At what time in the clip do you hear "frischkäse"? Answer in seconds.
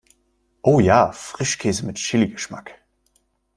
1.11-1.85